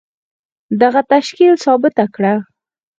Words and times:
دغه 0.81 1.01
تشکيل 1.13 1.53
ثابته 1.65 2.05
کړه. 2.15 2.33